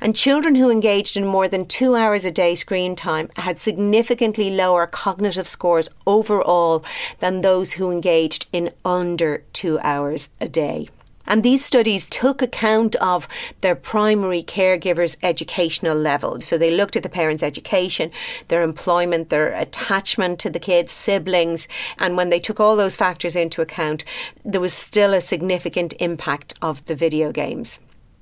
And 0.00 0.14
children 0.14 0.54
who 0.54 0.70
engaged 0.70 1.16
in 1.16 1.26
more 1.26 1.48
than 1.48 1.66
two 1.66 1.94
hours 1.94 2.24
a 2.24 2.30
day 2.30 2.54
screen 2.54 2.96
time 2.96 3.30
had 3.36 3.58
significantly 3.58 4.50
lower 4.50 4.86
cognitive 4.86 5.48
scores 5.48 5.88
overall 6.06 6.84
than 7.20 7.40
those 7.40 7.72
who 7.72 7.90
engaged 7.90 8.48
in 8.52 8.70
under 8.84 9.44
two 9.52 9.78
hours 9.80 10.30
a 10.40 10.48
day. 10.48 10.88
And 11.28 11.42
these 11.42 11.62
studies 11.62 12.06
took 12.06 12.40
account 12.40 12.96
of 12.96 13.28
their 13.60 13.76
primary 13.76 14.42
caregivers' 14.42 15.18
educational 15.22 15.96
level. 15.96 16.40
So 16.40 16.56
they 16.56 16.70
looked 16.70 16.96
at 16.96 17.02
the 17.02 17.10
parents' 17.10 17.42
education, 17.42 18.10
their 18.48 18.62
employment, 18.62 19.28
their 19.28 19.52
attachment 19.52 20.38
to 20.40 20.50
the 20.50 20.58
kids, 20.58 20.90
siblings. 20.90 21.68
And 21.98 22.16
when 22.16 22.30
they 22.30 22.40
took 22.40 22.58
all 22.58 22.76
those 22.76 22.96
factors 22.96 23.36
into 23.36 23.60
account, 23.60 24.04
there 24.42 24.60
was 24.60 24.72
still 24.72 25.12
a 25.12 25.20
significant 25.20 25.92
impact 26.00 26.54
of 26.62 26.84
the 26.86 26.94
video 26.94 27.30
games. 27.30 27.78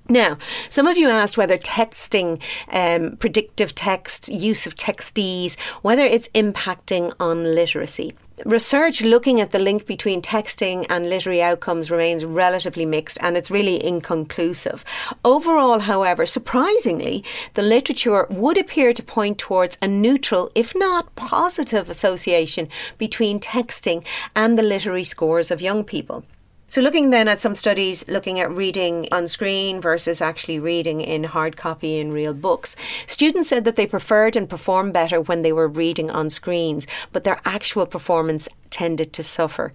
Now, 0.09 0.39
some 0.71 0.87
of 0.87 0.97
you 0.97 1.09
asked 1.09 1.37
whether 1.37 1.59
texting, 1.59 2.41
um, 2.69 3.17
predictive 3.17 3.75
text, 3.75 4.29
use 4.29 4.67
of 4.67 4.77
textese, 4.77 5.57
whether 5.83 6.05
it's 6.05 6.29
impacting 6.29 7.13
on 7.19 7.57
literacy. 7.57 8.15
Research 8.45 9.03
looking 9.03 9.41
at 9.41 9.51
the 9.51 9.59
link 9.59 9.87
between 9.87 10.23
texting 10.23 10.87
and 10.91 11.09
literary 11.09 11.43
outcomes 11.43 11.91
remains 11.91 12.25
relatively 12.25 12.85
mixed 12.85 13.19
and 13.23 13.37
it's 13.37 13.51
really 13.51 13.83
inconclusive. 13.83 14.85
Overall, 15.25 15.81
however, 15.81 16.27
surprisingly, 16.27 17.25
the 17.55 17.63
literature 17.63 18.27
would 18.29 18.59
appear 18.59 18.93
to 18.93 19.03
point 19.03 19.39
towards 19.39 19.79
a 19.81 19.89
neutral, 19.89 20.53
if 20.55 20.73
not 20.77 21.17
positive, 21.17 21.89
association 21.89 22.69
between 22.99 23.41
texting 23.41 24.05
and 24.37 24.59
the 24.59 24.63
literary 24.63 25.05
scores 25.05 25.51
of 25.51 25.63
young 25.63 25.83
people. 25.83 26.23
So, 26.69 26.81
looking 26.81 27.11
then 27.11 27.29
at 27.29 27.41
some 27.41 27.55
studies 27.55 28.07
looking 28.09 28.41
at 28.41 28.51
reading 28.51 29.07
on 29.13 29.29
screen 29.29 29.81
versus 29.81 30.21
actually 30.21 30.59
reading 30.59 31.01
in 31.01 31.23
hard 31.23 31.57
copy 31.57 32.01
in 32.01 32.13
real 32.13 32.35
books, 32.35 32.75
students 33.07 33.49
said 33.49 33.65
that 33.65 33.77
they 33.77 33.87
preferred 33.87 34.35
and 34.35 34.49
performed 34.49 34.93
better 34.93 35.21
when 35.21 35.43
they 35.43 35.53
were 35.53 35.69
reading 35.69 36.11
on 36.11 36.29
screens, 36.29 36.87
but 37.13 37.23
their 37.23 37.41
actual 37.45 37.87
performance 37.87 38.49
tended 38.69 39.13
to 39.13 39.23
suffer. 39.23 39.73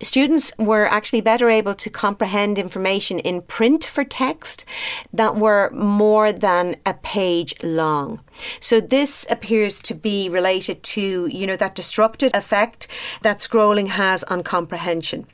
Students 0.00 0.50
were 0.58 0.86
actually 0.86 1.20
better 1.20 1.50
able 1.50 1.74
to 1.74 1.90
comprehend 1.90 2.58
information 2.58 3.18
in 3.18 3.42
print 3.42 3.84
for 3.84 4.02
text 4.02 4.64
that 5.12 5.36
were 5.36 5.70
more 5.72 6.32
than 6.32 6.76
a 6.86 6.94
page 6.94 7.54
long. 7.62 8.20
So 8.60 8.80
this 8.80 9.26
appears 9.28 9.78
to 9.82 9.94
be 9.94 10.30
related 10.30 10.82
to, 10.84 11.26
you 11.26 11.46
know, 11.46 11.56
that 11.56 11.74
disrupted 11.74 12.34
effect 12.34 12.88
that 13.20 13.38
scrolling 13.40 13.88
has 13.88 14.24
on 14.24 14.42
comprehension. 14.42 15.26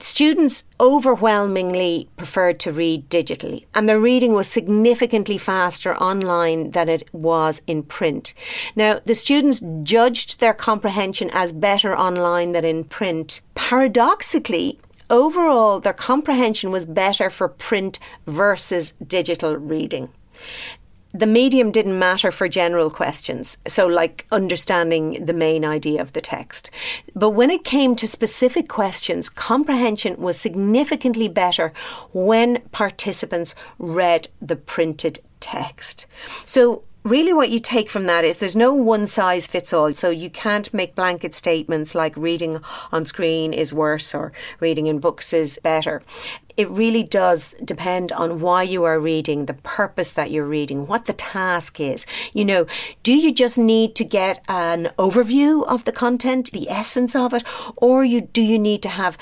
Students 0.00 0.64
overwhelmingly 0.80 2.08
preferred 2.16 2.60
to 2.60 2.72
read 2.72 3.08
digitally, 3.08 3.64
and 3.74 3.88
their 3.88 4.00
reading 4.00 4.34
was 4.34 4.48
significantly 4.48 5.38
faster 5.38 5.96
online 5.96 6.72
than 6.72 6.88
it 6.88 7.08
was 7.12 7.62
in 7.66 7.84
print. 7.84 8.34
Now, 8.76 9.00
the 9.04 9.14
students 9.14 9.62
judged 9.82 10.40
their 10.40 10.52
comprehension 10.52 11.30
as 11.32 11.52
better 11.52 11.96
online 11.96 12.52
than 12.52 12.64
in 12.64 12.84
print. 12.84 13.40
Paradoxically, 13.54 14.78
overall, 15.08 15.80
their 15.80 15.92
comprehension 15.92 16.70
was 16.70 16.86
better 16.86 17.30
for 17.30 17.48
print 17.48 17.98
versus 18.26 18.92
digital 19.06 19.56
reading 19.56 20.10
the 21.14 21.26
medium 21.26 21.70
didn't 21.70 21.96
matter 21.96 22.32
for 22.32 22.48
general 22.48 22.90
questions, 22.90 23.56
so 23.68 23.86
like 23.86 24.26
understanding 24.32 25.24
the 25.24 25.32
main 25.32 25.64
idea 25.64 26.02
of 26.02 26.12
the 26.12 26.20
text. 26.20 26.72
But 27.14 27.30
when 27.30 27.50
it 27.50 27.64
came 27.64 27.94
to 27.96 28.08
specific 28.08 28.68
questions, 28.68 29.28
comprehension 29.28 30.16
was 30.18 30.36
significantly 30.38 31.28
better 31.28 31.72
when 32.12 32.62
participants 32.72 33.54
read 33.78 34.26
the 34.42 34.56
printed 34.56 35.20
text. 35.38 36.06
So 36.46 36.82
really 37.04 37.32
what 37.32 37.50
you 37.50 37.60
take 37.60 37.90
from 37.90 38.06
that 38.06 38.24
is 38.24 38.38
there's 38.38 38.56
no 38.56 38.74
one 38.74 39.06
size 39.06 39.46
fits 39.46 39.72
all. 39.72 39.94
So 39.94 40.10
you 40.10 40.30
can't 40.30 40.74
make 40.74 40.96
blanket 40.96 41.34
statements 41.34 41.94
like 41.94 42.16
reading 42.16 42.58
on 42.90 43.04
screen 43.04 43.52
is 43.52 43.72
worse 43.72 44.14
or 44.14 44.32
reading 44.58 44.86
in 44.86 44.98
books 44.98 45.32
is 45.32 45.60
better 45.62 46.02
it 46.56 46.68
really 46.70 47.02
does 47.02 47.54
depend 47.64 48.12
on 48.12 48.40
why 48.40 48.62
you 48.62 48.84
are 48.84 49.00
reading, 49.00 49.46
the 49.46 49.54
purpose 49.54 50.12
that 50.12 50.30
you're 50.30 50.46
reading, 50.46 50.86
what 50.86 51.06
the 51.06 51.12
task 51.12 51.80
is. 51.80 52.06
You 52.32 52.44
know, 52.44 52.66
do 53.02 53.12
you 53.12 53.32
just 53.32 53.58
need 53.58 53.94
to 53.96 54.04
get 54.04 54.44
an 54.48 54.90
overview 54.98 55.66
of 55.66 55.84
the 55.84 55.92
content, 55.92 56.52
the 56.52 56.68
essence 56.70 57.16
of 57.16 57.34
it, 57.34 57.44
or 57.76 58.04
you 58.04 58.20
do 58.20 58.42
you 58.42 58.58
need 58.58 58.82
to 58.82 58.88
have 58.88 59.18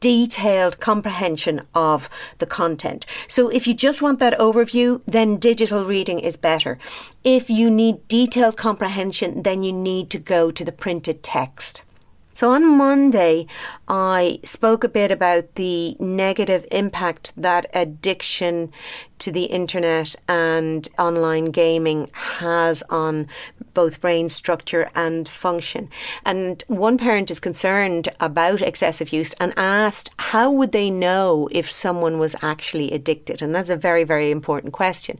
detailed 0.00 0.80
comprehension 0.80 1.62
of 1.74 2.08
the 2.38 2.46
content? 2.46 3.06
So 3.28 3.48
if 3.48 3.66
you 3.66 3.74
just 3.74 4.02
want 4.02 4.18
that 4.20 4.38
overview, 4.38 5.02
then 5.06 5.36
digital 5.36 5.84
reading 5.84 6.20
is 6.20 6.36
better. 6.36 6.78
If 7.24 7.50
you 7.50 7.70
need 7.70 8.06
detailed 8.08 8.56
comprehension, 8.56 9.42
then 9.42 9.62
you 9.62 9.72
need 9.72 10.10
to 10.10 10.18
go 10.18 10.50
to 10.50 10.64
the 10.64 10.72
printed 10.72 11.22
text. 11.22 11.84
So 12.40 12.52
on 12.52 12.78
Monday, 12.78 13.46
I 13.86 14.40
spoke 14.44 14.82
a 14.82 14.88
bit 14.88 15.12
about 15.12 15.56
the 15.56 15.94
negative 16.00 16.64
impact 16.72 17.34
that 17.36 17.66
addiction 17.74 18.72
to 19.18 19.30
the 19.30 19.44
internet 19.44 20.16
and 20.26 20.88
online 20.98 21.50
gaming 21.50 22.08
has 22.14 22.82
on 22.88 23.28
both 23.74 24.00
brain 24.00 24.30
structure 24.30 24.90
and 24.94 25.28
function. 25.28 25.90
And 26.24 26.64
one 26.66 26.96
parent 26.96 27.30
is 27.30 27.40
concerned 27.40 28.08
about 28.18 28.62
excessive 28.62 29.12
use 29.12 29.34
and 29.34 29.52
asked 29.58 30.08
how 30.18 30.50
would 30.50 30.72
they 30.72 30.88
know 30.88 31.46
if 31.52 31.70
someone 31.70 32.18
was 32.18 32.34
actually 32.40 32.90
addicted? 32.90 33.42
And 33.42 33.54
that's 33.54 33.68
a 33.68 33.76
very, 33.76 34.04
very 34.04 34.30
important 34.30 34.72
question. 34.72 35.18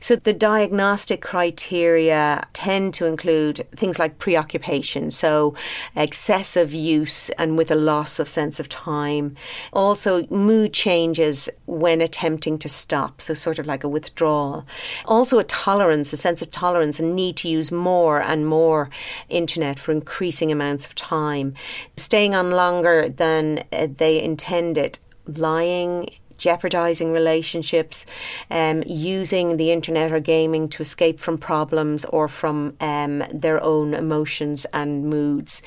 So, 0.00 0.16
the 0.16 0.32
diagnostic 0.32 1.20
criteria 1.20 2.46
tend 2.52 2.94
to 2.94 3.06
include 3.06 3.66
things 3.76 3.98
like 3.98 4.18
preoccupation, 4.18 5.10
so 5.10 5.54
excessive 5.94 6.72
use 6.72 7.30
and 7.30 7.58
with 7.58 7.70
a 7.70 7.74
loss 7.74 8.18
of 8.18 8.28
sense 8.28 8.58
of 8.58 8.68
time. 8.68 9.36
Also, 9.72 10.26
mood 10.28 10.72
changes 10.72 11.48
when 11.66 12.00
attempting 12.00 12.58
to 12.58 12.68
stop, 12.68 13.20
so 13.20 13.34
sort 13.34 13.58
of 13.58 13.66
like 13.66 13.84
a 13.84 13.88
withdrawal. 13.88 14.64
Also, 15.04 15.38
a 15.38 15.44
tolerance, 15.44 16.12
a 16.12 16.16
sense 16.16 16.40
of 16.42 16.50
tolerance, 16.50 16.98
and 16.98 17.14
need 17.14 17.36
to 17.36 17.48
use 17.48 17.70
more 17.70 18.20
and 18.20 18.46
more 18.46 18.88
internet 19.28 19.78
for 19.78 19.92
increasing 19.92 20.50
amounts 20.50 20.86
of 20.86 20.94
time. 20.94 21.54
Staying 21.96 22.34
on 22.34 22.50
longer 22.50 23.08
than 23.08 23.64
uh, 23.72 23.86
they 23.90 24.22
intended 24.22 24.98
lying, 25.26 26.08
jeopardizing 26.40 27.12
relationships, 27.12 28.06
um, 28.50 28.82
using 28.86 29.56
the 29.56 29.70
internet 29.70 30.10
or 30.10 30.18
gaming 30.18 30.68
to 30.70 30.82
escape 30.82 31.20
from 31.20 31.38
problems 31.38 32.04
or 32.06 32.26
from 32.26 32.74
um, 32.80 33.22
their 33.32 33.62
own 33.62 33.94
emotions 33.94 34.64
and 34.72 35.04
moods. 35.04 35.62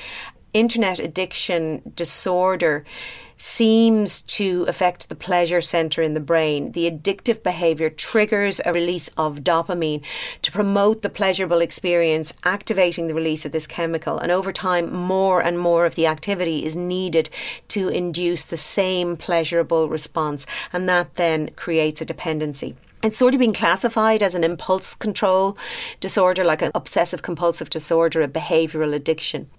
Internet 0.54 1.00
addiction 1.00 1.82
disorder 1.96 2.84
seems 3.44 4.22
to 4.22 4.64
affect 4.70 5.10
the 5.10 5.16
pleasure 5.16 5.60
center 5.60 6.02
in 6.02 6.14
the 6.14 6.20
brain. 6.22 6.72
The 6.72 6.90
addictive 6.90 7.44
behavior 7.44 7.90
triggers 7.90 8.62
a 8.64 8.72
release 8.72 9.10
of 9.18 9.42
dopamine 9.42 10.02
to 10.44 10.52
promote 10.52 11.02
the 11.02 11.10
pleasurable 11.10 11.60
experience, 11.60 12.34
activating 12.46 13.08
the 13.08 13.14
release 13.14 13.44
of 13.44 13.52
this 13.52 13.68
chemical. 13.68 14.18
And 14.18 14.32
over 14.32 14.54
time, 14.54 14.94
more 14.94 15.44
and 15.44 15.60
more 15.60 15.86
of 15.86 15.96
the 15.96 16.08
activity 16.08 16.64
is 16.66 16.78
needed 16.78 17.30
to 17.68 17.90
induce 17.90 18.46
the 18.46 18.56
same 18.56 19.18
pleasurable 19.18 19.90
response. 19.90 20.46
And 20.72 20.88
that 20.88 21.16
then 21.16 21.50
creates 21.58 22.00
a 22.00 22.06
dependency. 22.06 22.78
It's 23.04 23.18
sort 23.18 23.34
of 23.34 23.42
been 23.42 23.52
classified 23.52 24.24
as 24.24 24.36
an 24.36 24.46
impulse 24.46 24.96
control 24.96 25.58
disorder, 26.00 26.46
like 26.46 26.62
an 26.62 26.72
obsessive 26.74 27.24
compulsive 27.24 27.70
disorder, 27.70 28.22
a 28.22 28.30
behavioral 28.30 28.94
addiction. 28.94 29.50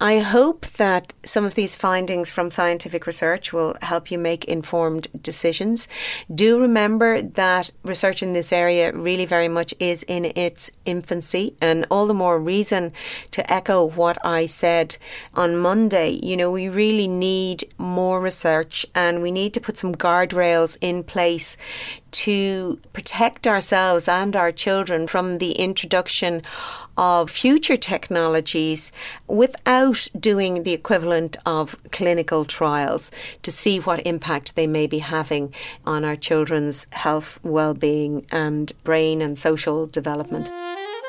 I 0.00 0.18
hope 0.18 0.66
that 0.72 1.14
some 1.24 1.46
of 1.46 1.54
these 1.54 1.74
findings 1.74 2.28
from 2.28 2.50
scientific 2.50 3.06
research 3.06 3.54
will 3.54 3.76
help 3.80 4.10
you 4.10 4.18
make 4.18 4.44
informed 4.44 5.08
decisions. 5.22 5.88
Do 6.32 6.60
remember 6.60 7.22
that 7.22 7.70
research 7.82 8.22
in 8.22 8.34
this 8.34 8.52
area 8.52 8.92
really 8.92 9.24
very 9.24 9.48
much 9.48 9.72
is 9.80 10.02
in 10.02 10.26
its 10.36 10.70
infancy, 10.84 11.56
and 11.62 11.86
all 11.90 12.06
the 12.06 12.12
more 12.12 12.38
reason 12.38 12.92
to 13.30 13.50
echo 13.50 13.86
what 13.86 14.18
I 14.22 14.44
said 14.44 14.98
on 15.32 15.56
Monday. 15.56 16.20
You 16.22 16.36
know, 16.36 16.50
we 16.50 16.68
really 16.68 17.08
need 17.08 17.64
more 17.78 18.20
research 18.20 18.84
and 18.94 19.22
we 19.22 19.30
need 19.30 19.54
to 19.54 19.60
put 19.60 19.78
some 19.78 19.94
guardrails 19.94 20.76
in 20.82 21.04
place 21.04 21.56
to 22.10 22.80
protect 22.92 23.46
ourselves 23.46 24.08
and 24.08 24.36
our 24.36 24.52
children 24.52 25.06
from 25.06 25.38
the 25.38 25.52
introduction 25.52 26.42
of 26.96 27.30
future 27.30 27.76
technologies 27.76 28.92
without 29.26 30.08
doing 30.18 30.62
the 30.62 30.72
equivalent 30.72 31.36
of 31.44 31.76
clinical 31.92 32.44
trials 32.44 33.10
to 33.42 33.50
see 33.50 33.78
what 33.78 34.06
impact 34.06 34.56
they 34.56 34.66
may 34.66 34.86
be 34.86 34.98
having 34.98 35.52
on 35.84 36.04
our 36.04 36.16
children's 36.16 36.86
health, 36.92 37.38
well-being 37.42 38.26
and 38.30 38.72
brain 38.84 39.20
and 39.20 39.38
social 39.38 39.86
development. 39.86 40.50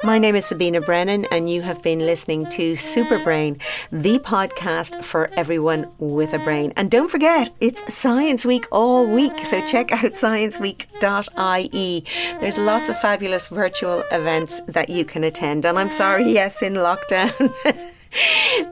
My 0.03 0.19
name 0.19 0.35
is 0.35 0.45
Sabina 0.45 0.79
Brennan, 0.79 1.25
and 1.31 1.49
you 1.49 1.63
have 1.63 1.81
been 1.81 1.99
listening 1.99 2.45
to 2.51 2.75
Super 2.75 3.17
Brain, 3.23 3.57
the 3.91 4.19
podcast 4.19 5.03
for 5.03 5.31
everyone 5.33 5.87
with 5.97 6.33
a 6.33 6.39
brain. 6.39 6.71
And 6.75 6.91
don't 6.91 7.09
forget, 7.09 7.49
it's 7.59 7.91
Science 7.91 8.45
Week 8.45 8.67
all 8.71 9.07
week, 9.07 9.43
so 9.43 9.65
check 9.65 9.91
out 9.91 10.13
scienceweek.ie. 10.13 12.05
There's 12.39 12.59
lots 12.59 12.89
of 12.89 12.99
fabulous 12.99 13.47
virtual 13.47 14.03
events 14.11 14.61
that 14.67 14.89
you 14.89 15.03
can 15.03 15.23
attend. 15.23 15.65
And 15.65 15.79
I'm 15.79 15.89
sorry, 15.89 16.31
yes, 16.31 16.61
in 16.61 16.73
lockdown. 16.73 17.51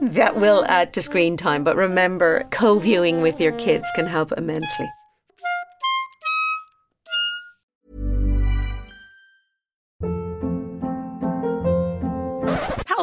that 0.00 0.36
will 0.36 0.64
add 0.68 0.92
to 0.92 1.02
screen 1.02 1.36
time, 1.36 1.64
but 1.64 1.74
remember, 1.74 2.46
co 2.52 2.78
viewing 2.78 3.20
with 3.20 3.40
your 3.40 3.52
kids 3.52 3.90
can 3.96 4.06
help 4.06 4.30
immensely. 4.30 4.86